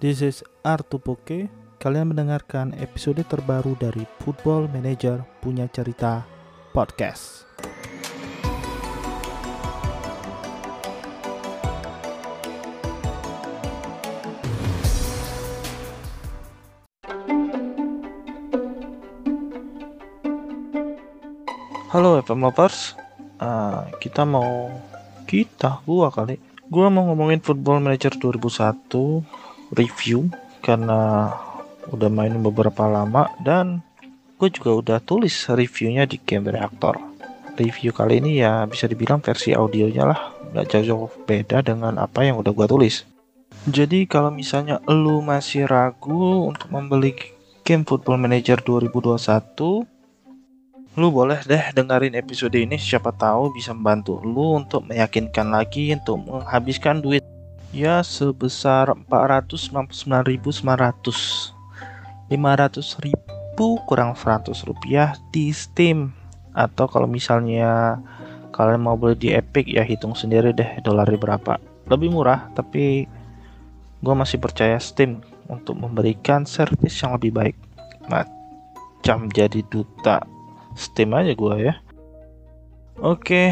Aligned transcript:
This 0.00 0.24
is 0.24 0.40
Artupoke. 0.64 1.52
Kalian 1.76 2.16
mendengarkan 2.16 2.72
episode 2.80 3.20
terbaru 3.28 3.76
dari 3.76 4.08
Football 4.24 4.72
Manager 4.72 5.20
Punya 5.44 5.68
Cerita 5.68 6.24
Podcast. 6.72 7.44
Halo 21.92 22.16
FM 22.24 22.40
Lovers, 22.48 22.96
uh, 23.36 23.84
kita 24.00 24.24
mau 24.24 24.72
kita 25.28 25.84
gua 25.84 26.08
kali, 26.08 26.40
gua 26.72 26.88
mau 26.88 27.04
ngomongin 27.12 27.44
Football 27.44 27.84
Manager 27.84 28.16
2001 28.16 29.39
review 29.74 30.30
karena 30.60 31.30
udah 31.90 32.10
main 32.12 32.36
beberapa 32.38 32.86
lama 32.86 33.30
dan 33.42 33.82
gue 34.40 34.48
juga 34.48 34.70
udah 34.72 34.98
tulis 35.04 35.48
reviewnya 35.52 36.08
di 36.08 36.16
Game 36.20 36.48
Reactor. 36.48 36.96
Review 37.60 37.92
kali 37.92 38.24
ini 38.24 38.40
ya 38.40 38.64
bisa 38.64 38.88
dibilang 38.88 39.20
versi 39.20 39.52
audionya 39.52 40.08
lah, 40.08 40.20
nggak 40.54 40.66
jauh-jauh 40.70 41.12
beda 41.28 41.60
dengan 41.60 42.00
apa 42.00 42.24
yang 42.24 42.40
udah 42.40 42.56
gue 42.56 42.66
tulis. 42.70 43.04
Jadi 43.68 44.08
kalau 44.08 44.32
misalnya 44.32 44.80
lu 44.88 45.20
masih 45.20 45.68
ragu 45.68 46.48
untuk 46.48 46.72
membeli 46.72 47.12
game 47.60 47.84
Football 47.84 48.16
Manager 48.16 48.56
2021, 48.64 49.84
lu 50.96 51.08
boleh 51.12 51.44
deh 51.44 51.70
dengerin 51.76 52.16
episode 52.16 52.56
ini 52.56 52.80
siapa 52.80 53.12
tahu 53.12 53.52
bisa 53.52 53.76
membantu 53.76 54.24
lu 54.24 54.56
untuk 54.56 54.88
meyakinkan 54.88 55.52
lagi 55.52 55.92
untuk 55.92 56.24
menghabiskan 56.24 57.04
duit 57.04 57.20
ya 57.70 58.02
sebesar 58.02 58.90
499.900 59.06 61.60
500.000 62.30 63.58
kurang 63.58 64.14
100 64.14 64.54
rupiah 64.62 65.18
di 65.34 65.50
Steam. 65.50 66.14
Atau 66.54 66.86
kalau 66.86 67.10
misalnya 67.10 67.98
kalian 68.54 68.82
mau 68.82 68.94
beli 68.94 69.18
di 69.18 69.28
Epic 69.34 69.66
ya 69.66 69.82
hitung 69.82 70.14
sendiri 70.14 70.54
deh 70.54 70.78
dolarnya 70.86 71.18
berapa. 71.18 71.58
Lebih 71.90 72.14
murah 72.14 72.46
tapi 72.54 73.10
gue 74.00 74.14
masih 74.14 74.38
percaya 74.38 74.78
Steam 74.78 75.26
untuk 75.50 75.74
memberikan 75.74 76.46
service 76.46 77.02
yang 77.02 77.18
lebih 77.18 77.34
baik. 77.34 77.56
Macam 78.06 79.26
jadi 79.34 79.60
duta 79.66 80.22
Steam 80.78 81.10
aja 81.12 81.34
gua 81.34 81.58
ya. 81.58 81.74
Oke, 83.00 83.50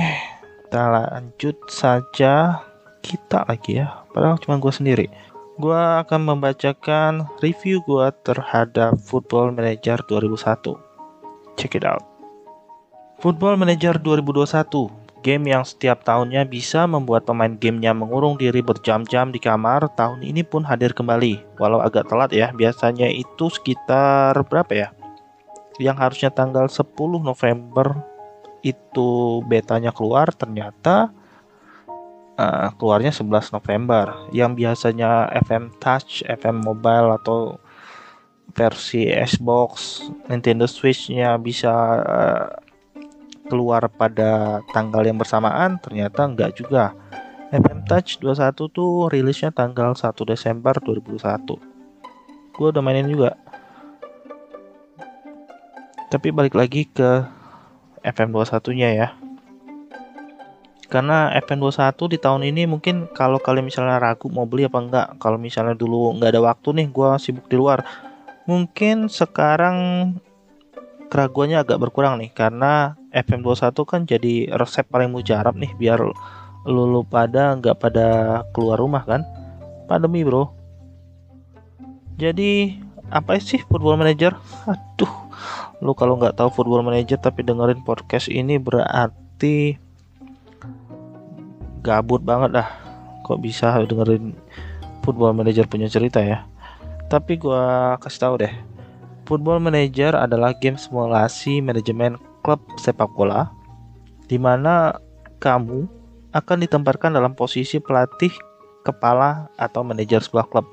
kita 0.68 0.84
lanjut 0.92 1.56
saja 1.66 2.62
kita 3.00 3.46
lagi 3.48 3.80
ya. 3.80 4.04
Padahal 4.14 4.38
cuma 4.40 4.58
gua 4.58 4.72
sendiri. 4.74 5.10
Gua 5.58 6.02
akan 6.06 6.34
membacakan 6.34 7.26
review 7.42 7.82
gua 7.82 8.14
terhadap 8.24 8.98
Football 9.02 9.54
Manager 9.54 9.98
2001. 10.06 10.78
Check 11.58 11.74
it 11.74 11.84
out. 11.86 12.02
Football 13.18 13.58
Manager 13.58 13.98
2021 13.98 14.90
game 15.18 15.50
yang 15.50 15.66
setiap 15.66 16.06
tahunnya 16.06 16.46
bisa 16.46 16.86
membuat 16.86 17.26
pemain 17.26 17.50
gamenya 17.50 17.90
mengurung 17.90 18.38
diri 18.38 18.62
berjam-jam 18.62 19.34
di 19.34 19.42
kamar, 19.42 19.90
tahun 19.98 20.22
ini 20.22 20.46
pun 20.46 20.62
hadir 20.62 20.94
kembali. 20.94 21.58
Walau 21.58 21.82
agak 21.82 22.06
telat 22.06 22.30
ya, 22.30 22.54
biasanya 22.54 23.10
itu 23.10 23.50
sekitar 23.50 24.38
berapa 24.46 24.70
ya? 24.70 24.88
yang 25.78 25.96
harusnya 25.96 26.28
tanggal 26.34 26.66
10 26.66 26.90
November 27.22 28.02
itu 28.66 29.40
betanya 29.46 29.94
keluar 29.94 30.34
ternyata 30.34 31.14
uh, 32.38 32.70
keluarnya 32.78 33.10
11 33.10 33.52
November 33.52 34.14
yang 34.30 34.54
biasanya 34.54 35.28
FM 35.44 35.74
Touch, 35.82 36.22
FM 36.24 36.62
Mobile 36.62 37.18
atau 37.18 37.58
versi 38.54 39.10
Xbox, 39.10 40.00
Nintendo 40.30 40.64
Switch-nya 40.64 41.36
bisa 41.36 41.74
uh, 42.00 42.46
keluar 43.50 43.90
pada 43.92 44.62
tanggal 44.72 45.04
yang 45.04 45.18
bersamaan 45.18 45.76
ternyata 45.82 46.24
enggak 46.24 46.54
juga. 46.56 46.94
FM 47.48 47.84
Touch 47.88 48.20
21 48.20 48.54
tuh 48.70 49.08
rilisnya 49.08 49.48
tanggal 49.52 49.96
1 49.96 50.04
Desember 50.28 50.76
2001. 50.80 51.48
Gue 52.56 52.66
udah 52.72 52.82
mainin 52.84 53.08
juga 53.08 53.36
tapi 56.08 56.32
balik 56.32 56.56
lagi 56.56 56.88
ke 56.88 57.20
FM21 58.00 58.56
nya 58.80 58.88
ya 58.96 59.08
karena 60.88 61.28
FM21 61.44 62.00
di 62.08 62.18
tahun 62.18 62.42
ini 62.48 62.64
mungkin 62.64 63.12
kalau 63.12 63.36
kalian 63.36 63.68
misalnya 63.68 64.00
ragu 64.00 64.32
mau 64.32 64.48
beli 64.48 64.64
apa 64.64 64.78
enggak 64.80 65.06
kalau 65.20 65.36
misalnya 65.36 65.76
dulu 65.76 66.16
nggak 66.16 66.32
ada 66.32 66.40
waktu 66.40 66.68
nih 66.80 66.86
gue 66.88 67.08
sibuk 67.20 67.44
di 67.46 67.56
luar 67.60 67.84
mungkin 68.48 69.12
sekarang 69.12 69.76
keraguannya 71.12 71.60
agak 71.60 71.80
berkurang 71.80 72.20
nih 72.20 72.32
karena 72.32 72.96
FM21 73.12 73.76
kan 73.88 74.00
jadi 74.04 74.34
resep 74.56 74.84
paling 74.88 75.12
mujarab 75.12 75.56
nih 75.56 75.72
biar 75.76 76.00
lu, 76.00 76.84
lu 76.84 77.00
pada 77.04 77.56
nggak 77.56 77.76
pada 77.80 78.08
keluar 78.52 78.76
rumah 78.76 79.02
kan. 79.08 79.24
Pandemi 79.88 80.20
bro. 80.20 80.52
Jadi 82.20 82.76
apa 83.08 83.40
sih 83.40 83.64
football 83.64 83.96
manager? 83.96 84.36
Aduh 84.68 85.12
lu 85.78 85.94
kalau 85.94 86.18
nggak 86.18 86.34
tahu 86.34 86.50
football 86.50 86.82
manager 86.82 87.16
tapi 87.16 87.46
dengerin 87.46 87.80
podcast 87.86 88.26
ini 88.26 88.58
berarti 88.58 89.78
gabut 91.88 92.20
banget 92.20 92.60
dah. 92.60 92.68
Kok 93.24 93.40
bisa 93.40 93.72
dengerin 93.88 94.36
football 95.00 95.32
manager 95.32 95.64
punya 95.64 95.88
cerita 95.88 96.20
ya? 96.20 96.44
Tapi 97.08 97.40
gua 97.40 97.96
kasih 97.96 98.20
tahu 98.20 98.34
deh 98.44 98.52
football 99.28 99.60
manager 99.60 100.16
adalah 100.16 100.56
game 100.56 100.80
simulasi 100.80 101.60
manajemen 101.60 102.16
klub 102.40 102.64
sepak 102.80 103.12
bola 103.12 103.52
di 104.24 104.40
mana 104.40 104.96
kamu 105.36 105.84
akan 106.32 106.64
ditempatkan 106.64 107.12
dalam 107.12 107.36
posisi 107.36 107.76
pelatih 107.76 108.32
kepala 108.88 109.52
atau 109.60 109.84
manajer 109.84 110.24
sebuah 110.24 110.48
klub. 110.48 110.64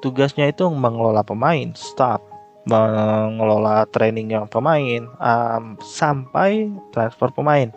Tugasnya 0.00 0.48
itu 0.48 0.64
mengelola 0.72 1.20
pemain, 1.20 1.68
staff, 1.76 2.24
mengelola 2.64 3.84
training 3.92 4.32
yang 4.32 4.48
pemain 4.48 5.04
um, 5.20 5.76
sampai 5.84 6.72
transfer 6.96 7.28
pemain. 7.28 7.68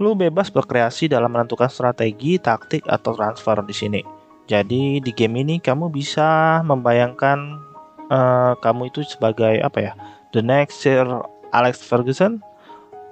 Lu 0.00 0.16
bebas 0.16 0.48
berkreasi 0.48 1.10
dalam 1.10 1.32
menentukan 1.32 1.68
strategi, 1.68 2.40
taktik, 2.40 2.86
atau 2.88 3.12
transfer 3.12 3.60
di 3.64 3.74
sini. 3.76 4.00
Jadi 4.48 4.98
di 4.98 5.12
game 5.14 5.44
ini 5.44 5.56
kamu 5.62 5.92
bisa 5.92 6.60
membayangkan 6.64 7.60
uh, 8.10 8.52
kamu 8.58 8.90
itu 8.92 9.04
sebagai 9.06 9.60
apa 9.62 9.78
ya? 9.78 9.92
The 10.32 10.40
next 10.40 10.80
Sir 10.82 11.04
Alex 11.52 11.84
Ferguson 11.84 12.40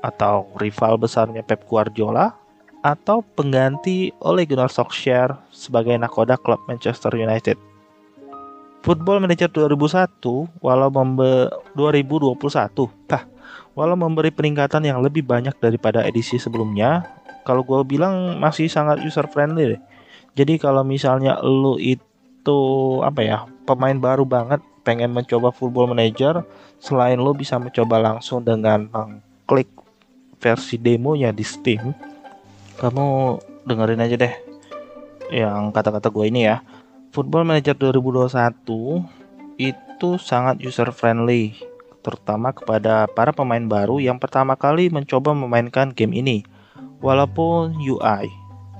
atau 0.00 0.48
rival 0.56 0.96
besarnya 0.96 1.44
Pep 1.44 1.68
Guardiola 1.68 2.32
atau 2.80 3.20
pengganti 3.36 4.08
Ole 4.24 4.48
Gunnar 4.48 4.72
Solskjaer 4.72 5.36
sebagai 5.52 5.92
nakoda 6.00 6.40
klub 6.40 6.60
Manchester 6.64 7.12
United. 7.12 7.60
Football 8.80 9.20
Manager 9.20 9.52
2001 9.52 10.24
walau 10.64 10.88
membe 10.88 11.52
2021 11.76 12.88
tah 13.04 13.28
walau 13.74 13.96
memberi 13.96 14.30
peningkatan 14.34 14.86
yang 14.86 14.98
lebih 15.00 15.22
banyak 15.22 15.54
daripada 15.58 16.04
edisi 16.04 16.36
sebelumnya 16.36 17.06
kalau 17.42 17.64
gue 17.64 17.80
bilang 17.86 18.36
masih 18.36 18.68
sangat 18.68 19.00
user 19.00 19.26
friendly 19.26 19.76
deh. 19.76 19.82
Jadi 20.36 20.62
kalau 20.62 20.86
misalnya 20.86 21.40
lu 21.42 21.80
itu 21.80 22.60
apa 23.02 23.20
ya 23.24 23.38
pemain 23.66 23.96
baru 23.96 24.22
banget 24.22 24.62
pengen 24.86 25.12
mencoba 25.12 25.50
Football 25.50 25.92
Manager 25.92 26.46
selain 26.80 27.18
lu 27.20 27.34
bisa 27.36 27.58
mencoba 27.60 28.00
langsung 28.00 28.40
dengan 28.40 28.88
mengklik 28.88 29.68
versi 30.40 30.80
demonya 30.80 31.34
di 31.34 31.44
Steam 31.44 31.92
kamu 32.80 33.36
dengerin 33.68 34.00
aja 34.00 34.16
deh 34.16 34.34
yang 35.30 35.70
kata-kata 35.70 36.10
gue 36.10 36.26
ini 36.26 36.48
ya. 36.48 36.64
Football 37.10 37.44
Manager 37.46 37.74
2021 37.74 39.60
itu 39.60 40.10
sangat 40.16 40.62
user 40.62 40.88
friendly, 40.94 41.58
terutama 42.00 42.52
kepada 42.52 43.06
para 43.12 43.30
pemain 43.32 43.62
baru 43.62 44.00
yang 44.00 44.16
pertama 44.16 44.56
kali 44.56 44.88
mencoba 44.88 45.32
memainkan 45.32 45.92
game 45.92 46.16
ini. 46.16 46.44
Walaupun 47.00 47.80
UI 47.80 48.28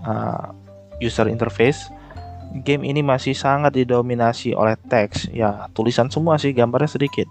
uh, 0.04 0.52
user 1.00 1.28
interface 1.28 1.88
game 2.66 2.82
ini 2.82 3.00
masih 3.00 3.32
sangat 3.32 3.78
didominasi 3.78 4.52
oleh 4.58 4.74
teks, 4.90 5.30
ya 5.30 5.70
tulisan 5.72 6.10
semua 6.10 6.36
sih, 6.36 6.50
gambarnya 6.50 6.90
sedikit. 6.98 7.30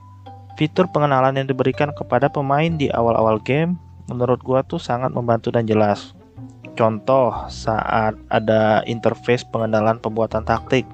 Fitur 0.56 0.88
pengenalan 0.92 1.36
yang 1.40 1.48
diberikan 1.48 1.92
kepada 1.96 2.28
pemain 2.28 2.72
di 2.76 2.92
awal-awal 2.92 3.40
game 3.40 3.80
menurut 4.08 4.42
gua 4.44 4.64
tuh 4.64 4.80
sangat 4.80 5.12
membantu 5.12 5.52
dan 5.52 5.68
jelas. 5.68 6.16
Contoh 6.76 7.36
saat 7.52 8.16
ada 8.32 8.84
interface 8.88 9.44
pengenalan 9.48 10.00
pembuatan 10.00 10.48
taktik. 10.48 10.88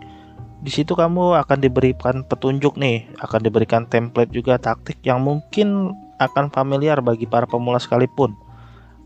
Di 0.65 0.73
situ 0.73 0.97
kamu 0.97 1.37
akan 1.45 1.61
diberikan 1.61 2.25
petunjuk 2.25 2.73
nih, 2.81 3.05
akan 3.21 3.37
diberikan 3.45 3.85
template 3.85 4.33
juga 4.33 4.57
taktik 4.57 4.97
yang 5.05 5.21
mungkin 5.21 5.93
akan 6.17 6.49
familiar 6.49 7.05
bagi 7.05 7.29
para 7.29 7.45
pemula 7.45 7.77
sekalipun. 7.77 8.33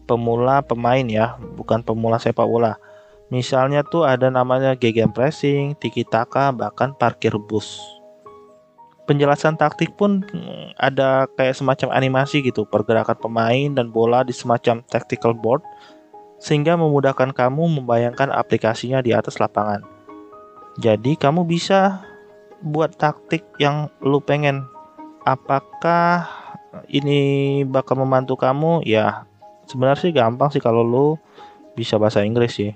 Pemula 0.08 0.64
pemain 0.64 1.04
ya, 1.04 1.36
bukan 1.60 1.84
pemula 1.84 2.16
sepak 2.16 2.48
bola. 2.48 2.80
Misalnya 3.28 3.84
tuh 3.84 4.08
ada 4.08 4.32
namanya 4.32 4.72
gegenpressing, 4.72 5.76
tiki 5.76 6.08
taka, 6.08 6.56
bahkan 6.56 6.96
parkir 6.96 7.36
bus. 7.36 7.76
Penjelasan 9.04 9.60
taktik 9.60 10.00
pun 10.00 10.24
mm, 10.32 10.80
ada 10.80 11.28
kayak 11.36 11.60
semacam 11.60 11.92
animasi 11.92 12.40
gitu, 12.40 12.64
pergerakan 12.64 13.20
pemain 13.20 13.68
dan 13.76 13.92
bola 13.92 14.24
di 14.24 14.32
semacam 14.32 14.80
tactical 14.88 15.36
board 15.36 15.60
sehingga 16.40 16.80
memudahkan 16.80 17.36
kamu 17.36 17.84
membayangkan 17.84 18.32
aplikasinya 18.32 19.04
di 19.04 19.12
atas 19.12 19.44
lapangan. 19.44 19.99
Jadi 20.80 21.20
kamu 21.20 21.44
bisa 21.44 22.00
buat 22.64 22.96
taktik 22.96 23.44
yang 23.60 23.92
lu 24.00 24.24
pengen. 24.24 24.64
Apakah 25.28 26.32
ini 26.88 27.62
bakal 27.68 28.00
membantu 28.00 28.40
kamu? 28.40 28.88
Ya, 28.88 29.28
sebenarnya 29.68 30.00
sih 30.00 30.16
gampang 30.16 30.50
sih 30.56 30.64
kalau 30.64 30.80
lu 30.80 31.20
bisa 31.76 32.00
bahasa 32.00 32.24
Inggris 32.24 32.56
sih. 32.56 32.72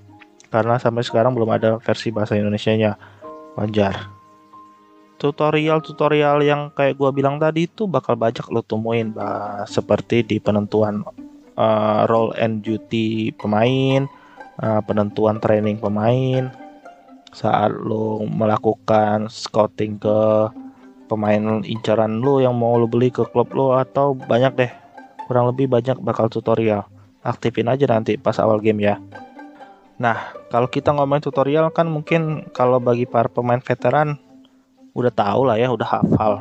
Karena 0.51 0.75
sampai 0.77 1.07
sekarang 1.07 1.31
belum 1.31 1.49
ada 1.49 1.79
versi 1.79 2.11
bahasa 2.11 2.35
Indonesia-nya. 2.35 2.99
Wajar 3.55 4.23
tutorial-tutorial 5.23 6.43
yang 6.43 6.61
kayak 6.75 6.99
gua 6.99 7.15
bilang 7.15 7.39
tadi 7.39 7.63
itu 7.63 7.87
bakal 7.87 8.19
banyak 8.19 8.43
lo 8.51 8.59
temuin 8.59 9.15
bah, 9.15 9.63
seperti 9.63 10.19
di 10.19 10.35
penentuan 10.43 10.99
uh, 11.55 12.03
role 12.11 12.35
and 12.35 12.59
duty 12.59 13.31
pemain, 13.39 14.03
uh, 14.59 14.83
penentuan 14.83 15.39
training 15.39 15.79
pemain, 15.79 16.51
saat 17.33 17.73
lo 17.73 18.21
melakukan 18.23 19.27
scouting 19.27 19.99
ke 19.99 20.19
pemain 21.09 21.61
incaran 21.65 22.21
lo 22.21 22.39
yang 22.39 22.55
mau 22.55 22.77
lo 22.79 22.87
beli 22.87 23.09
ke 23.09 23.25
klub 23.29 23.51
lo 23.51 23.75
atau 23.75 24.13
banyak 24.13 24.53
deh 24.55 24.71
kurang 25.25 25.49
lebih 25.49 25.67
banyak 25.67 25.97
bakal 25.99 26.29
tutorial 26.29 26.85
aktifin 27.25 27.67
aja 27.67 27.89
nanti 27.89 28.15
pas 28.15 28.37
awal 28.39 28.61
game 28.61 28.85
ya 28.85 29.01
nah 29.97 30.33
kalau 30.53 30.69
kita 30.69 30.93
ngomongin 30.93 31.25
tutorial 31.25 31.73
kan 31.73 31.89
mungkin 31.89 32.47
kalau 32.53 32.77
bagi 32.77 33.09
para 33.09 33.29
pemain 33.29 33.61
veteran 33.61 34.21
udah 34.93 35.13
tahu 35.13 35.41
lah 35.49 35.57
ya, 35.57 35.73
udah 35.73 35.89
hafal. 35.89 36.33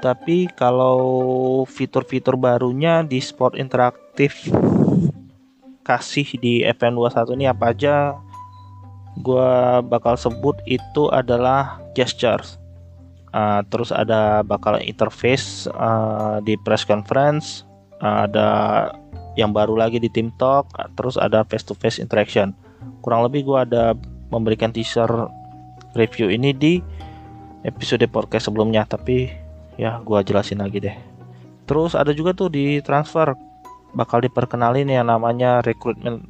Tapi 0.00 0.48
kalau 0.56 0.98
fitur-fitur 1.68 2.40
barunya 2.40 3.04
di 3.04 3.20
sport 3.20 3.58
interaktif 3.58 4.48
kasih 5.84 6.38
di 6.40 6.64
FN21 6.64 7.36
ini 7.36 7.44
apa 7.50 7.74
aja? 7.74 8.16
Gua 9.18 9.82
bakal 9.82 10.14
sebut 10.14 10.54
itu 10.70 11.10
adalah 11.10 11.82
gestures. 11.98 12.56
Uh, 13.30 13.62
terus 13.70 13.94
ada 13.94 14.42
bakal 14.42 14.78
interface 14.82 15.70
uh, 15.78 16.42
di 16.42 16.58
press 16.66 16.82
conference, 16.82 17.62
uh, 18.02 18.26
ada 18.26 18.48
yang 19.38 19.54
baru 19.54 19.78
lagi 19.78 20.02
di 20.02 20.10
Team 20.10 20.34
Talk, 20.34 20.70
terus 20.98 21.14
ada 21.14 21.46
face 21.46 21.62
to 21.66 21.74
face 21.74 22.02
interaction. 22.02 22.54
Kurang 23.02 23.26
lebih 23.26 23.46
gua 23.46 23.62
ada 23.66 23.94
memberikan 24.30 24.74
teaser 24.74 25.10
review 25.94 26.30
ini 26.30 26.54
di 26.54 26.78
episode 27.66 28.02
podcast 28.08 28.48
sebelumnya 28.48 28.86
tapi 28.86 29.30
ya 29.76 30.00
gua 30.04 30.24
jelasin 30.24 30.62
lagi 30.62 30.80
deh 30.80 30.96
terus 31.68 31.94
ada 31.94 32.10
juga 32.10 32.34
tuh 32.34 32.50
di 32.50 32.82
transfer 32.82 33.30
bakal 33.94 34.22
diperkenalin 34.22 34.90
yang 34.90 35.06
namanya 35.06 35.62
recruitment 35.62 36.26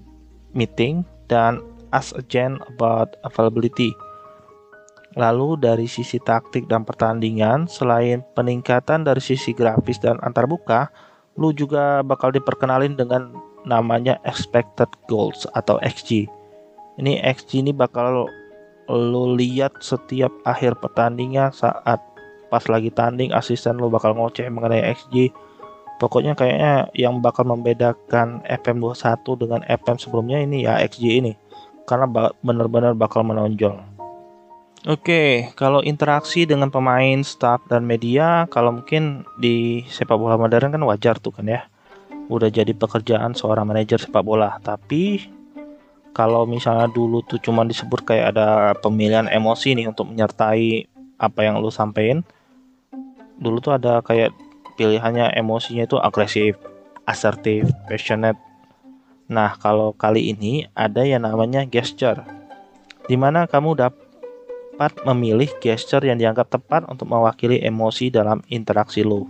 meeting 0.53 1.05
dan 1.33 1.65
ask 1.91 2.15
agent 2.17 2.59
about 2.77 3.15
availability. 3.27 3.95
Lalu 5.19 5.59
dari 5.59 5.91
sisi 5.91 6.23
taktik 6.23 6.71
dan 6.71 6.87
pertandingan, 6.87 7.67
selain 7.67 8.23
peningkatan 8.39 9.03
dari 9.03 9.19
sisi 9.19 9.51
grafis 9.51 9.99
dan 9.99 10.23
antarbuka, 10.23 10.87
lu 11.35 11.51
juga 11.51 12.07
bakal 12.07 12.31
diperkenalin 12.31 12.95
dengan 12.95 13.35
namanya 13.67 14.23
expected 14.23 14.87
goals 15.11 15.51
atau 15.59 15.83
XG. 15.83 16.31
Ini 17.03 17.19
XG 17.27 17.67
ini 17.67 17.73
bakal 17.75 18.31
lo 18.91 19.25
lihat 19.35 19.79
setiap 19.83 20.31
akhir 20.43 20.79
pertandingan 20.83 21.55
saat 21.55 22.03
pas 22.51 22.67
lagi 22.67 22.91
tanding 22.91 23.31
asisten 23.31 23.79
lo 23.79 23.87
bakal 23.87 24.19
ngoceh 24.19 24.51
mengenai 24.51 24.83
XG 24.91 25.31
pokoknya 26.03 26.35
kayaknya 26.35 26.91
yang 26.99 27.23
bakal 27.23 27.47
membedakan 27.47 28.43
FM21 28.51 29.23
dengan 29.39 29.61
FM 29.71 29.97
sebelumnya 30.03 30.43
ini 30.43 30.67
ya 30.67 30.83
XG 30.83 31.23
ini 31.23 31.33
karena 31.89 32.07
benar-benar 32.41 32.93
bakal 32.97 33.23
menonjol 33.23 33.81
Oke, 34.89 35.53
kalau 35.61 35.85
interaksi 35.85 36.49
dengan 36.49 36.73
pemain, 36.73 37.21
staff, 37.21 37.61
dan 37.69 37.85
media, 37.85 38.49
kalau 38.49 38.81
mungkin 38.81 39.29
di 39.37 39.85
sepak 39.85 40.17
bola 40.17 40.41
modern 40.41 40.73
kan 40.73 40.81
wajar 40.89 41.21
tuh 41.21 41.37
kan 41.37 41.45
ya. 41.45 41.69
Udah 42.33 42.49
jadi 42.49 42.73
pekerjaan 42.73 43.37
seorang 43.37 43.69
manajer 43.69 44.01
sepak 44.01 44.25
bola. 44.25 44.57
Tapi 44.65 45.21
kalau 46.17 46.49
misalnya 46.49 46.89
dulu 46.91 47.23
tuh 47.23 47.39
cuma 47.45 47.63
disebut 47.69 48.09
kayak 48.09 48.33
ada 48.33 48.73
pemilihan 48.79 49.31
emosi 49.31 49.77
nih 49.79 49.93
untuk 49.93 50.11
menyertai 50.11 50.89
apa 51.21 51.41
yang 51.45 51.61
lu 51.61 51.69
sampein 51.69 52.25
dulu 53.41 53.61
tuh 53.61 53.77
ada 53.77 54.01
kayak 54.05 54.33
pilihannya 54.77 55.33
emosinya 55.37 55.85
itu 55.85 55.97
agresif 56.01 56.57
asertif 57.05 57.69
passionate 57.89 58.37
nah 59.31 59.55
kalau 59.55 59.95
kali 59.95 60.35
ini 60.35 60.67
ada 60.75 61.07
yang 61.07 61.23
namanya 61.23 61.63
gesture 61.63 62.27
di 63.07 63.15
mana 63.19 63.47
kamu 63.47 63.79
dapat 63.79 64.93
memilih 65.07 65.51
gesture 65.59 66.03
yang 66.03 66.19
dianggap 66.19 66.51
tepat 66.51 66.87
untuk 66.87 67.11
mewakili 67.11 67.59
emosi 67.59 68.07
dalam 68.09 68.39
interaksi 68.47 69.03
lu. 69.03 69.27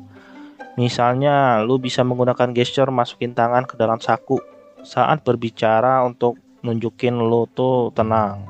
Misalnya 0.76 1.64
lu 1.64 1.81
bisa 1.81 2.05
menggunakan 2.05 2.52
gesture 2.52 2.93
masukin 2.93 3.32
tangan 3.32 3.64
ke 3.64 3.81
dalam 3.81 3.97
saku 3.97 4.37
saat 4.85 5.25
berbicara 5.25 6.05
untuk 6.05 6.37
nunjukin 6.61 7.17
lo 7.17 7.49
tuh 7.49 7.88
tenang 7.97 8.44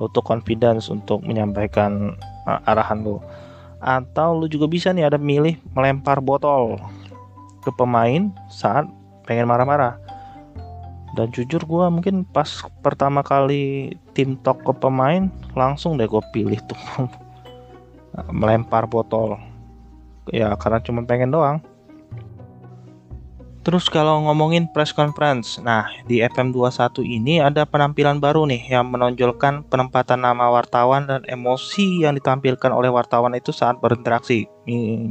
lo 0.00 0.08
tuh 0.08 0.24
confidence 0.24 0.88
untuk 0.88 1.20
menyampaikan 1.24 2.16
uh, 2.48 2.60
arahan 2.68 3.04
lo 3.04 3.20
atau 3.80 4.36
lo 4.36 4.44
juga 4.48 4.68
bisa 4.68 4.92
nih 4.92 5.08
ada 5.08 5.16
milih 5.16 5.56
melempar 5.72 6.20
botol 6.20 6.76
ke 7.64 7.72
pemain 7.76 8.28
saat 8.48 8.88
pengen 9.24 9.48
marah-marah 9.48 9.96
dan 11.18 11.26
jujur 11.34 11.62
gue 11.66 11.86
mungkin 11.90 12.22
pas 12.22 12.62
pertama 12.84 13.26
kali 13.26 13.94
tim 14.14 14.38
talk 14.40 14.62
ke 14.62 14.72
pemain 14.78 15.26
langsung 15.58 15.98
deh 15.98 16.06
gue 16.06 16.22
pilih 16.30 16.60
tuh. 16.70 16.80
Melempar 18.40 18.86
botol. 18.86 19.38
Ya 20.30 20.54
karena 20.54 20.78
cuma 20.82 21.02
pengen 21.02 21.34
doang. 21.34 21.58
Terus 23.60 23.92
kalau 23.92 24.24
ngomongin 24.24 24.72
press 24.72 24.88
conference, 24.88 25.60
nah 25.60 25.84
di 26.08 26.24
FM21 26.24 27.04
ini 27.04 27.44
ada 27.44 27.68
penampilan 27.68 28.16
baru 28.16 28.48
nih 28.48 28.72
yang 28.72 28.88
menonjolkan 28.88 29.68
penempatan 29.68 30.24
nama 30.24 30.48
wartawan 30.48 31.04
dan 31.04 31.20
emosi 31.28 32.08
yang 32.08 32.16
ditampilkan 32.16 32.72
oleh 32.72 32.88
wartawan 32.88 33.36
itu 33.36 33.52
saat 33.52 33.76
berinteraksi. 33.76 34.48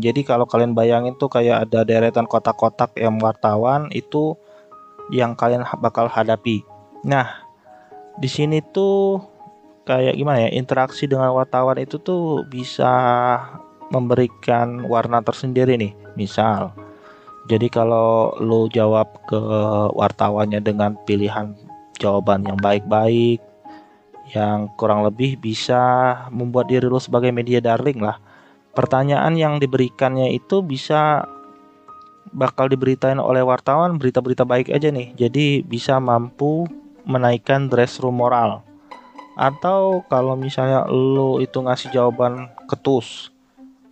Jadi 0.02 0.26
kalau 0.26 0.50
kalian 0.50 0.74
bayangin 0.74 1.14
tuh 1.22 1.30
kayak 1.30 1.70
ada 1.70 1.86
deretan 1.86 2.26
kotak-kotak 2.26 2.90
yang 2.98 3.22
wartawan 3.22 3.86
itu 3.94 4.34
yang 5.10 5.34
kalian 5.38 5.66
bakal 5.82 6.10
hadapi. 6.10 6.62
Nah, 7.06 7.44
di 8.18 8.30
sini 8.30 8.62
tuh 8.62 9.22
kayak 9.86 10.14
gimana 10.18 10.46
ya 10.46 10.50
interaksi 10.54 11.10
dengan 11.10 11.34
wartawan 11.34 11.82
itu 11.82 11.98
tuh 11.98 12.46
bisa 12.46 12.94
memberikan 13.90 14.86
warna 14.86 15.22
tersendiri 15.26 15.78
nih. 15.80 15.94
Misal 16.14 16.74
jadi 17.50 17.66
kalau 17.74 18.38
lo 18.38 18.70
jawab 18.70 19.10
ke 19.26 19.42
wartawannya 19.98 20.62
dengan 20.62 20.94
pilihan 21.10 21.58
jawaban 21.98 22.46
yang 22.46 22.62
baik-baik, 22.62 23.42
yang 24.38 24.70
kurang 24.78 25.02
lebih 25.02 25.34
bisa 25.42 26.14
membuat 26.30 26.70
diri 26.70 26.86
lo 26.86 27.02
sebagai 27.02 27.34
media 27.34 27.58
darling 27.58 28.06
lah. 28.06 28.22
Pertanyaan 28.78 29.34
yang 29.34 29.58
diberikannya 29.58 30.30
itu 30.30 30.62
bisa 30.62 31.26
bakal 32.34 32.70
diberitain 32.70 33.18
oleh 33.18 33.42
wartawan 33.46 33.98
berita-berita 33.98 34.46
baik 34.46 34.70
aja 34.70 34.90
nih. 34.90 35.14
Jadi 35.18 35.66
bisa 35.66 35.98
mampu 35.98 36.70
menaikkan 37.04 37.70
dressroom 37.70 38.20
moral. 38.22 38.62
Atau 39.40 40.04
kalau 40.12 40.36
misalnya 40.36 40.84
lo 40.90 41.40
itu 41.40 41.64
ngasih 41.64 41.96
jawaban 41.96 42.52
ketus 42.68 43.32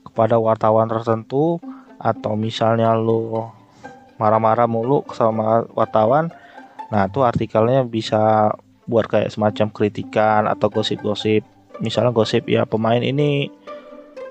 kepada 0.04 0.36
wartawan 0.36 0.92
tertentu, 0.92 1.62
atau 1.98 2.38
misalnya 2.38 2.94
lu 2.94 3.50
marah-marah 4.22 4.70
mulu 4.70 5.06
sama 5.14 5.66
wartawan 5.74 6.30
nah 6.88 7.06
itu 7.10 7.20
artikelnya 7.20 7.84
bisa 7.84 8.54
buat 8.88 9.06
kayak 9.12 9.34
semacam 9.34 9.68
kritikan 9.74 10.48
atau 10.48 10.72
gosip-gosip 10.72 11.44
misalnya 11.84 12.16
gosip 12.16 12.48
ya 12.48 12.64
pemain 12.64 13.04
ini 13.04 13.52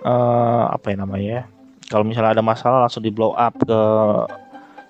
uh, 0.03 0.73
apa 0.73 0.95
ya 0.95 0.97
namanya 0.97 1.39
kalau 1.87 2.05
misalnya 2.07 2.39
ada 2.39 2.45
masalah 2.45 2.87
langsung 2.87 3.05
di 3.05 3.13
blow 3.13 3.35
up 3.35 3.55
ke 3.59 3.81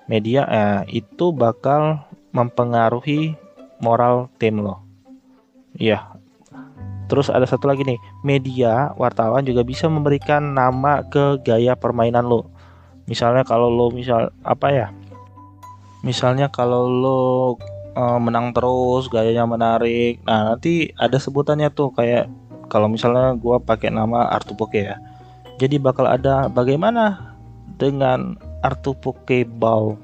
media 0.07 0.45
eh, 0.47 1.03
itu 1.03 1.33
bakal 1.35 2.01
mempengaruhi 2.31 3.35
moral 3.81 4.31
tim 4.37 4.61
lo 4.61 4.81
iya 5.77 6.13
Terus 7.07 7.31
ada 7.31 7.47
satu 7.47 7.71
lagi 7.71 7.87
nih, 7.87 7.95
media 8.19 8.91
wartawan 8.99 9.39
juga 9.47 9.63
bisa 9.63 9.87
memberikan 9.87 10.43
nama 10.51 11.07
ke 11.07 11.39
gaya 11.39 11.71
permainan 11.79 12.27
lo 12.27 12.51
misalnya 13.07 13.47
kalau 13.47 13.71
lo 13.71 13.87
misal 13.95 14.27
apa 14.43 14.67
ya 14.67 14.87
misalnya 16.03 16.51
kalau 16.51 16.91
lo 16.91 17.19
uh, 17.97 18.19
menang 18.21 18.53
terus, 18.53 19.09
gayanya 19.09 19.49
menarik. 19.49 20.21
Nah, 20.23 20.53
nanti 20.53 20.93
ada 20.93 21.17
sebutannya 21.17 21.73
tuh 21.73 21.89
kayak 21.91 22.29
kalau 22.69 22.87
misalnya 22.91 23.33
gua 23.33 23.57
pakai 23.57 23.89
nama 23.89 24.29
Artu 24.29 24.53
Poke 24.53 24.85
ya. 24.85 24.95
Jadi 25.57 25.81
bakal 25.81 26.05
ada 26.05 26.45
bagaimana 26.45 27.33
dengan 27.81 28.37
Artu 28.61 28.93
Pokeball. 28.97 29.97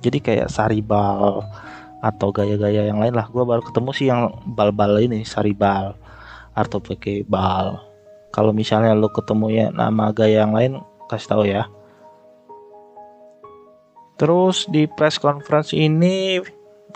Jadi 0.00 0.18
kayak 0.20 0.48
Saribal 0.48 1.44
atau 2.00 2.28
gaya-gaya 2.30 2.88
yang 2.88 3.02
lain 3.02 3.12
lah. 3.12 3.28
Gua 3.28 3.44
baru 3.44 3.60
ketemu 3.60 3.90
sih 3.92 4.06
yang 4.08 4.32
bal-bal 4.56 4.96
ini 5.02 5.28
Saribal, 5.28 5.92
Artu 6.56 6.80
Pokeball. 6.80 7.84
Kalau 8.32 8.52
misalnya 8.56 8.96
lo 8.96 9.12
ketemu 9.12 9.46
ya 9.52 9.66
nama 9.72 10.12
gaya 10.12 10.44
yang 10.46 10.56
lain 10.56 10.80
kasih 11.08 11.28
tahu 11.28 11.44
ya. 11.48 11.68
Terus 14.18 14.66
di 14.68 14.88
press 14.88 15.20
conference 15.20 15.72
ini 15.76 16.40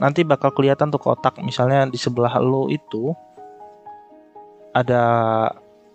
nanti 0.01 0.25
bakal 0.25 0.51
kelihatan 0.57 0.89
tuh 0.89 0.99
kotak 1.01 1.37
misalnya 1.45 1.85
di 1.87 2.01
sebelah 2.01 2.41
lo 2.41 2.67
itu 2.73 3.13
ada 4.73 5.05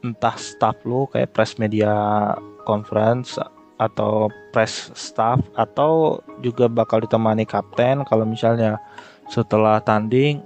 entah 0.06 0.36
staff 0.38 0.78
lo 0.86 1.10
kayak 1.10 1.34
press 1.34 1.58
media 1.58 1.94
conference 2.68 3.40
atau 3.78 4.30
press 4.54 4.90
staff 4.98 5.38
atau 5.54 6.22
juga 6.42 6.66
bakal 6.66 7.06
ditemani 7.06 7.46
kapten 7.46 8.02
kalau 8.06 8.26
misalnya 8.26 8.82
setelah 9.30 9.78
tanding 9.82 10.42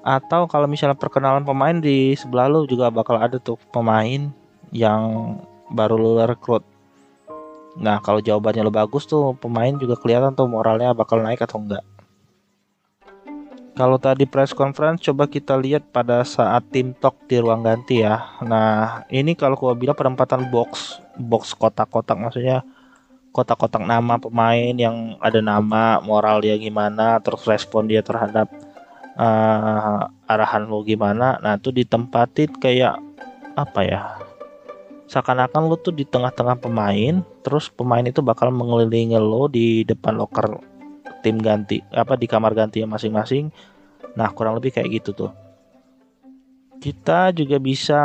atau 0.00 0.48
kalau 0.48 0.64
misalnya 0.64 0.96
perkenalan 0.96 1.44
pemain 1.44 1.76
di 1.76 2.16
sebelah 2.16 2.48
lo 2.48 2.64
juga 2.64 2.88
bakal 2.88 3.20
ada 3.20 3.36
tuh 3.36 3.60
pemain 3.68 4.32
yang 4.72 5.36
baru 5.68 6.00
lo 6.00 6.24
rekrut 6.24 6.64
Nah, 7.78 8.02
kalau 8.02 8.18
jawabannya 8.18 8.66
lo 8.66 8.72
bagus 8.74 9.06
tuh, 9.06 9.30
pemain 9.38 9.70
juga 9.78 9.94
kelihatan 9.94 10.34
tuh 10.34 10.50
moralnya 10.50 10.90
bakal 10.90 11.22
naik 11.22 11.46
atau 11.46 11.62
enggak. 11.62 11.86
Kalau 13.78 13.96
tadi 13.96 14.26
press 14.26 14.50
conference, 14.50 15.06
coba 15.06 15.30
kita 15.30 15.54
lihat 15.56 15.88
pada 15.94 16.20
saat 16.26 16.66
tim 16.74 16.92
talk 16.92 17.16
di 17.30 17.38
ruang 17.38 17.62
ganti 17.62 18.02
ya. 18.02 18.38
Nah, 18.44 19.06
ini 19.08 19.32
kalau 19.38 19.54
gua 19.56 19.72
bilang 19.78 19.96
penempatan 19.96 20.50
box, 20.50 20.98
box 21.16 21.54
kotak-kotak 21.54 22.18
maksudnya 22.18 22.66
kotak-kotak 23.30 23.86
nama 23.86 24.18
pemain 24.18 24.74
yang 24.74 25.14
ada 25.22 25.38
nama, 25.38 26.02
moral 26.02 26.42
dia 26.42 26.58
gimana, 26.58 27.22
terus 27.22 27.46
respon 27.46 27.86
dia 27.86 28.02
terhadap 28.02 28.50
uh, 29.14 30.10
arahan 30.26 30.66
lo 30.66 30.82
gimana. 30.82 31.38
Nah, 31.38 31.54
itu 31.56 31.70
ditempatin 31.70 32.50
kayak 32.58 32.98
apa 33.54 33.80
ya? 33.86 34.02
seakan-akan 35.10 35.66
lo 35.66 35.74
tuh 35.74 35.90
di 35.90 36.06
tengah-tengah 36.06 36.62
pemain 36.62 37.18
terus 37.42 37.66
pemain 37.66 38.06
itu 38.06 38.22
bakal 38.22 38.54
mengelilingi 38.54 39.18
lo 39.18 39.50
di 39.50 39.82
depan 39.82 40.14
locker 40.14 40.69
tim 41.20 41.40
ganti 41.40 41.80
apa 41.92 42.16
di 42.16 42.26
kamar 42.28 42.52
ganti 42.52 42.82
masing-masing. 42.84 43.52
Nah 44.16 44.28
kurang 44.34 44.58
lebih 44.58 44.74
kayak 44.74 45.00
gitu 45.00 45.10
tuh. 45.14 45.32
Kita 46.80 47.28
juga 47.36 47.60
bisa 47.60 48.00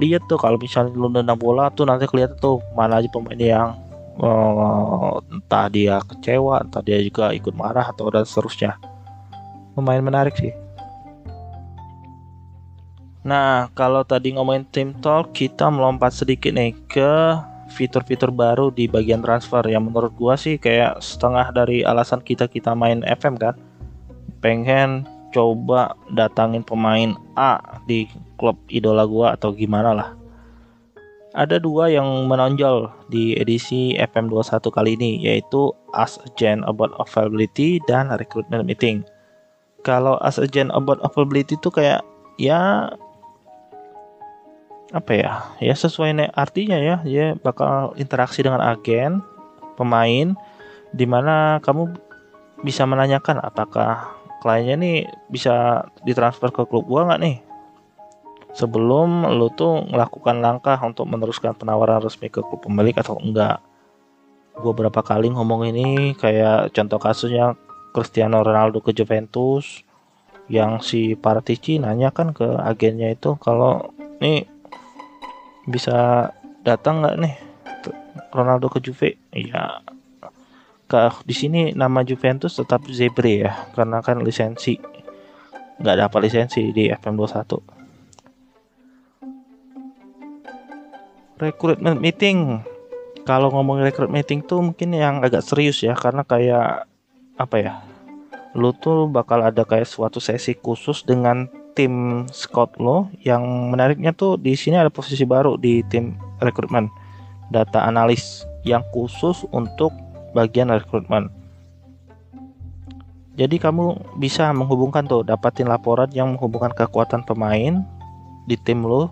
lihat 0.00 0.24
tuh 0.24 0.40
kalau 0.40 0.56
misalnya 0.56 0.96
lu 0.96 1.12
nendang 1.12 1.36
bola 1.36 1.68
tuh 1.68 1.84
nanti 1.84 2.08
kelihatan 2.08 2.40
tuh 2.40 2.64
mana 2.72 2.96
aja 2.98 3.08
pemain 3.12 3.36
yang 3.36 3.76
oh, 4.16 5.20
entah 5.28 5.68
dia 5.68 6.00
kecewa 6.00 6.64
entah 6.64 6.80
dia 6.80 6.96
juga 7.04 7.36
ikut 7.36 7.52
marah 7.52 7.92
atau 7.92 8.08
dan 8.08 8.24
seterusnya. 8.24 8.80
Pemain 9.76 10.00
menarik 10.00 10.32
sih. 10.38 10.54
Nah, 13.24 13.72
kalau 13.72 14.04
tadi 14.04 14.36
ngomongin 14.36 14.68
team 14.68 14.92
talk, 15.00 15.32
kita 15.32 15.72
melompat 15.72 16.12
sedikit 16.12 16.52
nih 16.52 16.76
ke 16.84 17.40
fitur-fitur 17.74 18.30
baru 18.30 18.70
di 18.70 18.86
bagian 18.86 19.18
transfer 19.18 19.66
yang 19.66 19.90
menurut 19.90 20.14
gua 20.14 20.38
sih 20.38 20.54
kayak 20.54 21.02
setengah 21.02 21.50
dari 21.50 21.82
alasan 21.82 22.22
kita 22.22 22.46
kita 22.46 22.70
main 22.78 23.02
FM 23.02 23.34
kan. 23.34 23.58
Pengen 24.38 25.02
coba 25.34 25.98
datangin 26.14 26.62
pemain 26.62 27.18
A 27.34 27.58
di 27.90 28.06
klub 28.38 28.54
idola 28.70 29.02
gua 29.02 29.34
atau 29.34 29.50
gimana 29.50 29.90
lah. 29.90 30.08
Ada 31.34 31.58
dua 31.58 31.90
yang 31.90 32.30
menonjol 32.30 32.86
di 33.10 33.34
edisi 33.34 33.98
FM21 33.98 34.70
kali 34.70 34.94
ini 34.94 35.18
yaitu 35.18 35.74
Ask 35.90 36.22
Agent 36.22 36.62
About 36.62 36.94
Availability 37.02 37.82
dan 37.90 38.06
Recruitment 38.14 38.62
Meeting. 38.70 39.02
Kalau 39.82 40.14
Ask 40.22 40.38
Agent 40.38 40.70
About 40.70 41.02
Availability 41.02 41.58
itu 41.58 41.74
kayak 41.74 42.06
ya 42.38 42.86
apa 44.94 45.10
ya? 45.10 45.32
Ya 45.58 45.74
sesuai 45.74 46.14
artinya 46.38 46.78
ya 46.78 47.02
dia 47.02 47.34
bakal 47.42 47.98
interaksi 47.98 48.46
dengan 48.46 48.62
agen 48.62 49.18
pemain 49.74 50.38
di 50.94 51.04
mana 51.04 51.58
kamu 51.58 51.90
bisa 52.62 52.86
menanyakan 52.86 53.42
apakah 53.42 54.14
kliennya 54.38 54.78
nih 54.78 54.98
bisa 55.26 55.84
ditransfer 56.06 56.54
ke 56.54 56.62
klub 56.70 56.86
gua 56.86 57.10
nggak 57.10 57.20
nih? 57.26 57.36
Sebelum 58.54 59.26
lo 59.34 59.50
tuh 59.50 59.82
melakukan 59.90 60.38
langkah 60.38 60.78
untuk 60.86 61.10
meneruskan 61.10 61.58
penawaran 61.58 61.98
resmi 61.98 62.30
ke 62.30 62.38
klub 62.38 62.62
pemilik 62.62 62.94
atau 62.94 63.18
enggak. 63.18 63.58
Gua 64.54 64.70
berapa 64.70 65.02
kali 65.02 65.34
ngomong 65.34 65.74
ini 65.74 66.14
kayak 66.14 66.70
contoh 66.70 67.02
kasusnya 67.02 67.58
Cristiano 67.90 68.46
Ronaldo 68.46 68.78
ke 68.78 68.94
Juventus 68.94 69.82
yang 70.46 70.78
si 70.78 71.18
Paratici 71.18 71.82
nanya 71.82 72.14
kan 72.14 72.30
ke 72.30 72.46
agennya 72.62 73.10
itu 73.10 73.34
kalau 73.42 73.90
nih 74.22 74.53
bisa 75.64 76.28
datang 76.64 77.04
nggak 77.04 77.16
nih 77.20 77.34
Ronaldo 78.32 78.68
ke 78.72 78.78
Juve? 78.80 79.16
Iya. 79.32 79.84
Ke 80.84 81.08
di 81.24 81.34
sini 81.36 81.72
nama 81.72 82.04
Juventus 82.04 82.56
tetap 82.56 82.84
Zebre 82.92 83.48
ya, 83.48 83.52
karena 83.72 84.04
kan 84.04 84.20
lisensi 84.20 84.76
nggak 85.80 85.96
dapat 86.06 86.20
lisensi 86.30 86.70
di 86.70 86.92
FM21. 86.92 87.42
Recruitment 91.34 91.98
meeting. 91.98 92.62
Kalau 93.24 93.48
ngomong 93.50 93.80
recruitment 93.80 94.22
meeting 94.22 94.44
tuh 94.44 94.60
mungkin 94.60 94.92
yang 94.92 95.24
agak 95.24 95.42
serius 95.42 95.80
ya, 95.80 95.96
karena 95.96 96.22
kayak 96.22 96.86
apa 97.40 97.56
ya? 97.58 97.74
Lu 98.54 98.70
tuh 98.70 99.10
bakal 99.10 99.42
ada 99.42 99.66
kayak 99.66 99.88
suatu 99.88 100.22
sesi 100.22 100.54
khusus 100.54 101.02
dengan 101.02 101.50
tim 101.74 102.24
scout 102.30 102.74
lo 102.78 103.10
yang 103.26 103.42
menariknya 103.70 104.14
tuh 104.14 104.38
di 104.38 104.54
sini 104.54 104.78
ada 104.78 104.90
posisi 104.90 105.26
baru 105.26 105.58
di 105.58 105.82
tim 105.90 106.14
rekrutmen. 106.38 106.88
Data 107.50 107.84
analis 107.84 108.46
yang 108.64 108.82
khusus 108.94 109.44
untuk 109.52 109.92
bagian 110.32 110.72
rekrutmen. 110.72 111.30
Jadi 113.34 113.58
kamu 113.58 114.18
bisa 114.22 114.54
menghubungkan 114.54 115.10
tuh 115.10 115.26
dapatin 115.26 115.66
laporan 115.66 116.06
yang 116.14 116.38
menghubungkan 116.38 116.70
kekuatan 116.70 117.26
pemain 117.26 117.82
di 118.46 118.54
tim 118.54 118.86
lo 118.86 119.10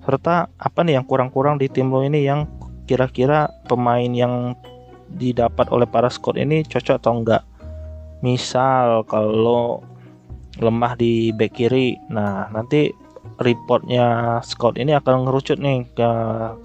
serta 0.00 0.48
apa 0.56 0.80
nih 0.80 0.96
yang 0.96 1.04
kurang-kurang 1.04 1.60
di 1.60 1.68
tim 1.68 1.92
lo 1.92 2.00
ini 2.00 2.24
yang 2.24 2.48
kira-kira 2.88 3.52
pemain 3.68 4.08
yang 4.08 4.56
didapat 5.12 5.68
oleh 5.68 5.84
para 5.84 6.08
scout 6.08 6.40
ini 6.40 6.64
cocok 6.64 6.96
atau 6.96 7.12
enggak. 7.20 7.42
Misal 8.24 9.04
kalau 9.04 9.84
lemah 10.58 10.98
di 10.98 11.30
back 11.30 11.54
kiri. 11.54 11.94
Nah, 12.10 12.50
nanti 12.50 12.90
reportnya 13.38 14.38
scout 14.42 14.80
ini 14.80 14.96
akan 14.96 15.28
ngerucut 15.28 15.60
nih 15.60 15.86
ke 15.94 16.10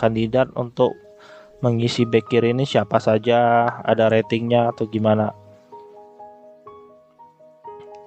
kandidat 0.02 0.50
untuk 0.58 0.96
mengisi 1.62 2.04
back 2.08 2.32
kiri 2.32 2.52
ini 2.56 2.66
siapa 2.66 2.98
saja, 2.98 3.70
ada 3.86 4.10
ratingnya 4.10 4.74
atau 4.74 4.90
gimana. 4.90 5.32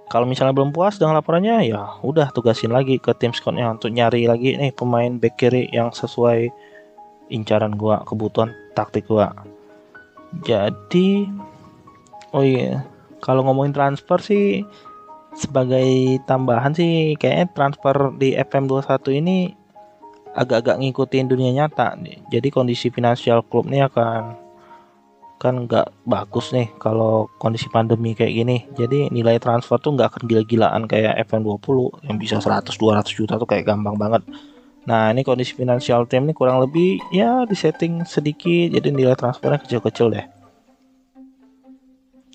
Kalau 0.08 0.24
misalnya 0.24 0.56
belum 0.56 0.72
puas 0.72 0.96
dengan 0.96 1.20
laporannya, 1.20 1.68
ya 1.68 2.00
udah 2.00 2.32
tugasin 2.32 2.72
lagi 2.72 2.96
ke 2.96 3.12
tim 3.20 3.36
scoutnya 3.36 3.68
untuk 3.68 3.92
nyari 3.92 4.24
lagi 4.24 4.56
nih 4.56 4.72
pemain 4.72 5.20
back 5.20 5.36
kiri 5.36 5.68
yang 5.68 5.92
sesuai 5.92 6.48
incaran 7.28 7.76
gua, 7.76 8.00
kebutuhan 8.08 8.56
taktik 8.72 9.04
gua. 9.04 9.36
Jadi, 10.48 11.28
oh 12.32 12.40
iya, 12.40 12.88
kalau 13.20 13.44
ngomongin 13.44 13.76
transfer 13.76 14.16
sih 14.24 14.64
sebagai 15.38 16.18
tambahan 16.26 16.74
sih 16.74 17.14
kayaknya 17.14 17.46
transfer 17.54 17.96
di 18.18 18.34
FM21 18.34 19.22
ini 19.22 19.36
agak-agak 20.34 20.82
ngikutin 20.82 21.30
dunia 21.30 21.50
nyata 21.54 21.94
nih. 21.94 22.18
Jadi 22.28 22.48
kondisi 22.50 22.90
finansial 22.90 23.46
klub 23.46 23.70
nih 23.70 23.86
akan 23.86 24.34
kan 25.38 25.70
nggak 25.70 25.94
bagus 26.02 26.50
nih 26.50 26.66
kalau 26.82 27.30
kondisi 27.38 27.70
pandemi 27.70 28.18
kayak 28.18 28.34
gini. 28.34 28.56
Jadi 28.74 29.14
nilai 29.14 29.38
transfer 29.38 29.78
tuh 29.78 29.94
nggak 29.94 30.18
akan 30.18 30.22
gila-gilaan 30.26 30.82
kayak 30.90 31.14
FM20 31.30 32.06
yang 32.10 32.18
bisa 32.18 32.42
100 32.42 32.74
200 32.74 33.06
juta 33.14 33.38
tuh 33.38 33.46
kayak 33.46 33.70
gampang 33.70 33.94
banget. 33.94 34.26
Nah, 34.88 35.12
ini 35.12 35.22
kondisi 35.22 35.52
finansial 35.52 36.08
tim 36.10 36.26
ini 36.26 36.34
kurang 36.34 36.64
lebih 36.64 36.98
ya 37.12 37.44
disetting 37.44 38.02
sedikit 38.08 38.74
jadi 38.74 38.88
nilai 38.90 39.14
transfernya 39.14 39.62
kecil-kecil 39.62 40.06
deh. 40.10 40.26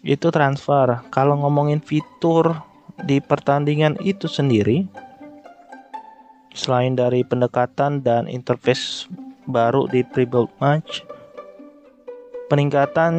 Itu 0.04 0.32
transfer. 0.32 1.04
Kalau 1.12 1.40
ngomongin 1.40 1.84
fitur 1.84 2.73
di 3.02 3.18
pertandingan 3.18 3.98
itu 4.06 4.30
sendiri 4.30 4.86
selain 6.54 6.94
dari 6.94 7.26
pendekatan 7.26 8.06
dan 8.06 8.30
interface 8.30 9.10
baru 9.50 9.90
di 9.90 10.06
pre-build 10.06 10.54
match 10.62 11.02
peningkatan 12.54 13.14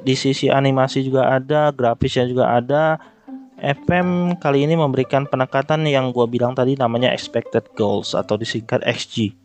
di 0.00 0.16
sisi 0.16 0.48
animasi 0.48 1.04
juga 1.04 1.36
ada 1.36 1.68
grafisnya 1.68 2.24
juga 2.24 2.56
ada 2.56 2.96
FM 3.60 4.40
kali 4.40 4.64
ini 4.64 4.72
memberikan 4.72 5.28
penekatan 5.28 5.84
yang 5.84 6.16
gue 6.16 6.24
bilang 6.24 6.56
tadi 6.56 6.80
namanya 6.80 7.12
expected 7.12 7.60
goals 7.76 8.16
atau 8.16 8.40
disingkat 8.40 8.80
XG. 8.88 9.36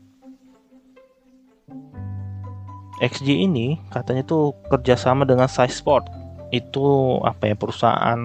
XG 3.03 3.27
ini 3.27 3.75
katanya 3.91 4.23
tuh 4.23 4.55
kerjasama 4.71 5.27
dengan 5.27 5.51
Size 5.51 5.83
Sport 5.83 6.07
itu 6.55 7.19
apa 7.27 7.51
ya 7.51 7.55
perusahaan 7.59 8.15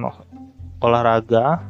olahraga 0.81 1.61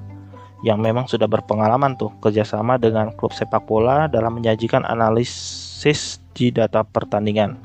yang 0.61 0.81
memang 0.81 1.09
sudah 1.09 1.25
berpengalaman 1.25 1.97
tuh 1.97 2.13
kerjasama 2.21 2.77
dengan 2.77 3.13
klub 3.17 3.33
sepak 3.33 3.65
bola 3.65 4.07
dalam 4.07 4.37
menyajikan 4.37 4.85
analisis 4.85 6.21
di 6.37 6.53
data 6.53 6.85
pertandingan. 6.85 7.57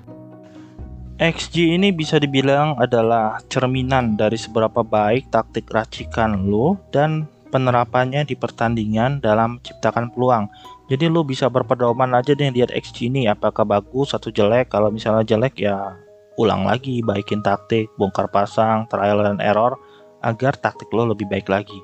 XG 1.15 1.79
ini 1.79 1.95
bisa 1.95 2.19
dibilang 2.19 2.75
adalah 2.75 3.39
cerminan 3.47 4.19
dari 4.19 4.35
seberapa 4.35 4.83
baik 4.83 5.31
taktik 5.31 5.71
racikan 5.71 6.51
lo 6.51 6.75
dan 6.91 7.23
penerapannya 7.55 8.27
di 8.27 8.35
pertandingan 8.35 9.23
dalam 9.23 9.59
menciptakan 9.59 10.11
peluang. 10.11 10.51
Jadi 10.91 11.07
lo 11.07 11.23
bisa 11.23 11.47
berpedoman 11.47 12.11
aja 12.19 12.35
deh 12.35 12.51
lihat 12.51 12.67
XG 12.67 13.07
ini 13.07 13.31
apakah 13.31 13.63
bagus 13.63 14.11
atau 14.11 14.27
jelek. 14.27 14.67
Kalau 14.67 14.91
misalnya 14.91 15.23
jelek 15.23 15.63
ya 15.63 15.95
ulang 16.35 16.67
lagi, 16.67 16.99
baikin 16.99 17.39
taktik, 17.39 17.87
bongkar 17.95 18.27
pasang, 18.27 18.83
trial 18.91 19.23
and 19.23 19.39
error 19.39 19.79
agar 20.25 20.57
taktik 20.57 20.89
lo 20.89 21.13
lebih 21.13 21.29
baik 21.29 21.45
lagi. 21.45 21.77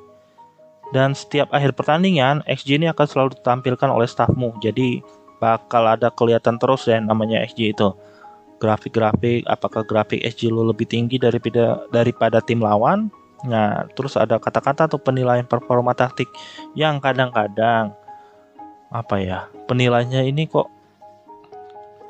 Dan 0.91 1.15
setiap 1.15 1.47
akhir 1.55 1.77
pertandingan, 1.77 2.43
XG 2.49 2.81
ini 2.81 2.91
akan 2.91 3.07
selalu 3.07 3.29
ditampilkan 3.39 3.87
oleh 3.87 4.09
staffmu. 4.09 4.59
Jadi 4.59 4.99
bakal 5.41 5.89
ada 5.89 6.13
kelihatan 6.13 6.61
terus 6.61 6.85
ya 6.85 7.01
namanya 7.01 7.41
XG 7.41 7.73
itu 7.73 7.89
grafik-grafik 8.61 9.41
apakah 9.49 9.81
grafik 9.81 10.21
SG 10.21 10.53
lo 10.53 10.69
lebih 10.69 10.85
tinggi 10.85 11.17
daripada 11.17 11.81
daripada 11.89 12.37
tim 12.45 12.61
lawan 12.61 13.09
nah 13.41 13.89
terus 13.97 14.13
ada 14.13 14.37
kata-kata 14.37 14.85
atau 14.85 15.01
penilaian 15.01 15.49
performa 15.49 15.97
taktik 15.97 16.29
yang 16.77 17.01
kadang-kadang 17.01 17.89
apa 18.93 19.15
ya 19.17 19.39
penilaiannya 19.65 20.29
ini 20.29 20.45
kok 20.45 20.69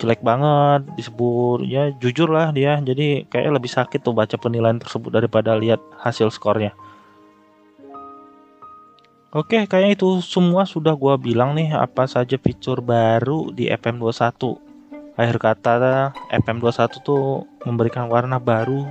jelek 0.02 0.26
banget 0.26 0.82
disebut 0.98 1.62
ya 1.70 1.94
jujur 2.02 2.34
lah 2.34 2.50
dia. 2.50 2.82
Jadi 2.82 3.30
kayak 3.30 3.62
lebih 3.62 3.70
sakit 3.70 4.02
tuh 4.02 4.18
baca 4.18 4.34
penilaian 4.42 4.82
tersebut 4.82 5.14
daripada 5.14 5.54
lihat 5.54 5.78
hasil 6.02 6.34
skornya. 6.34 6.74
Oke, 9.32 9.64
kayaknya 9.64 9.96
itu 9.96 10.20
semua 10.20 10.68
sudah 10.68 10.92
gua 10.92 11.16
bilang 11.16 11.56
nih 11.56 11.72
apa 11.72 12.04
saja 12.04 12.36
fitur 12.36 12.84
baru 12.84 13.54
di 13.56 13.72
FM21 13.72 14.72
akhir 15.22 15.38
kata 15.38 15.76
FM21 16.32 17.04
tuh 17.04 17.46
memberikan 17.68 18.08
warna 18.08 18.40
baru 18.40 18.88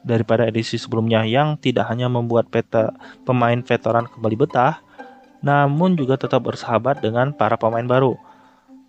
daripada 0.00 0.48
edisi 0.48 0.80
sebelumnya 0.80 1.22
yang 1.28 1.60
tidak 1.60 1.86
hanya 1.92 2.08
membuat 2.08 2.48
peta 2.48 2.96
pemain 3.28 3.60
veteran 3.60 4.08
kembali 4.08 4.36
betah, 4.40 4.80
namun 5.44 5.94
juga 5.94 6.16
tetap 6.16 6.40
bersahabat 6.40 7.04
dengan 7.04 7.36
para 7.36 7.60
pemain 7.60 7.84
baru. 7.84 8.16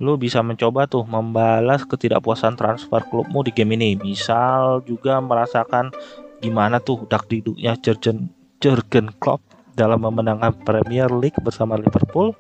Lu 0.01 0.17
bisa 0.17 0.41
mencoba 0.41 0.89
tuh 0.89 1.05
membalas 1.05 1.85
ketidakpuasan 1.85 2.57
transfer 2.57 3.05
klubmu 3.05 3.45
di 3.45 3.53
game 3.53 3.77
ini. 3.77 3.93
Misal 3.93 4.81
juga 4.81 5.21
merasakan 5.21 5.93
gimana 6.41 6.81
tuh 6.81 7.05
dak 7.05 7.29
diduknya 7.29 7.77
Jurgen 7.77 8.33
Jurgen 8.57 9.13
Klopp 9.21 9.45
dalam 9.77 10.01
memenangkan 10.01 10.57
Premier 10.65 11.05
League 11.13 11.37
bersama 11.45 11.77
Liverpool 11.77 12.33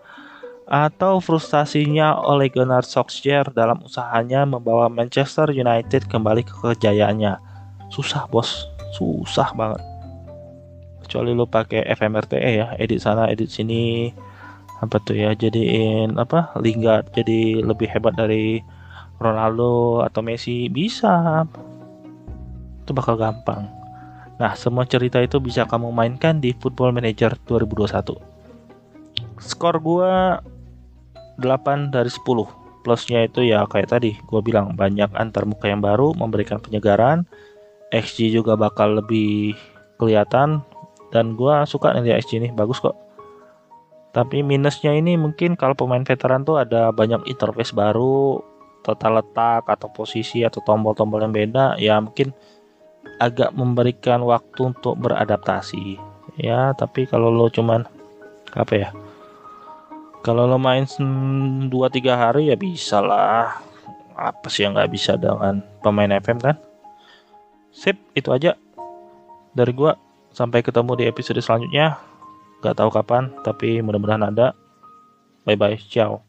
atau 0.71 1.19
frustasinya 1.19 2.15
oleh 2.15 2.47
Gunnar 2.47 2.87
Solskjaer 2.87 3.51
dalam 3.51 3.83
usahanya 3.83 4.47
membawa 4.47 4.87
Manchester 4.87 5.51
United 5.51 6.07
kembali 6.07 6.47
ke 6.47 6.53
kejayaannya. 6.55 7.37
Susah 7.91 8.25
bos, 8.31 8.71
susah 8.95 9.51
banget. 9.51 9.83
Kecuali 11.03 11.35
lu 11.35 11.43
pakai 11.43 11.83
FMRTE 11.91 12.51
ya, 12.55 12.67
edit 12.79 13.03
sana, 13.03 13.27
edit 13.27 13.51
sini, 13.51 14.15
apa 14.81 14.97
tuh 15.05 15.13
ya, 15.13 15.37
jadiin 15.37 16.17
apa 16.17 16.57
Lingard 16.57 17.13
jadi 17.13 17.61
lebih 17.61 17.85
hebat 17.87 18.17
dari 18.17 18.65
Ronaldo 19.21 20.01
atau 20.01 20.25
Messi 20.25 20.67
bisa. 20.67 21.45
Itu 22.81 22.91
bakal 22.97 23.21
gampang. 23.21 23.69
Nah, 24.41 24.57
semua 24.57 24.89
cerita 24.89 25.21
itu 25.21 25.37
bisa 25.37 25.69
kamu 25.69 25.93
mainkan 25.93 26.41
di 26.41 26.57
Football 26.57 26.97
Manager 26.97 27.37
2021. 27.45 28.17
Skor 29.37 29.77
gua 29.77 30.41
8 31.37 31.93
dari 31.93 32.09
10 32.09 32.25
plusnya 32.81 33.29
itu 33.29 33.45
ya 33.45 33.69
kayak 33.69 33.93
tadi 33.93 34.17
gue 34.17 34.41
bilang 34.41 34.73
banyak 34.73 35.13
antar 35.13 35.45
muka 35.45 35.69
yang 35.69 35.85
baru 35.85 36.17
memberikan 36.17 36.57
penyegaran 36.57 37.29
XG 37.93 38.33
juga 38.33 38.57
bakal 38.57 38.97
lebih 38.97 39.53
kelihatan 40.01 40.65
dan 41.13 41.37
gue 41.37 41.53
suka 41.69 41.93
nih 41.93 42.17
XG 42.17 42.41
ini 42.41 42.49
bagus 42.49 42.81
kok 42.81 42.97
tapi 44.11 44.43
minusnya 44.43 44.91
ini 44.91 45.15
mungkin 45.15 45.55
kalau 45.55 45.75
pemain 45.75 46.03
veteran 46.03 46.43
tuh 46.43 46.59
ada 46.59 46.91
banyak 46.91 47.23
interface 47.31 47.71
baru 47.71 48.43
total 48.83 49.23
letak 49.23 49.67
atau 49.67 49.87
posisi 49.91 50.43
atau 50.43 50.59
tombol-tombol 50.63 51.23
yang 51.23 51.33
beda 51.33 51.79
ya 51.79 51.99
mungkin 52.01 52.35
agak 53.21 53.53
memberikan 53.55 54.23
waktu 54.27 54.73
untuk 54.75 54.99
beradaptasi 54.99 55.95
ya 56.39 56.75
tapi 56.75 57.07
kalau 57.07 57.31
lo 57.31 57.47
cuman 57.47 57.85
apa 58.51 58.73
ya 58.75 58.89
kalau 60.21 60.45
lo 60.45 60.61
main 60.61 60.85
2-3 60.85 61.73
hari 62.13 62.53
ya 62.53 62.57
bisa 62.57 63.01
lah. 63.01 63.57
Apa 64.13 64.53
sih 64.53 64.61
yang 64.61 64.77
nggak 64.77 64.93
bisa 64.93 65.17
dengan 65.17 65.65
pemain 65.81 66.13
FM 66.13 66.37
kan? 66.37 66.55
Sip, 67.73 67.97
itu 68.13 68.29
aja 68.29 68.53
dari 69.57 69.73
gua. 69.73 69.97
Sampai 70.29 70.61
ketemu 70.61 70.93
di 70.93 71.09
episode 71.09 71.41
selanjutnya. 71.41 71.97
Gak 72.61 72.77
tahu 72.77 72.93
kapan, 72.93 73.33
tapi 73.41 73.81
mudah-mudahan 73.81 74.29
ada. 74.29 74.53
Bye 75.43 75.57
bye, 75.57 75.77
ciao. 75.81 76.21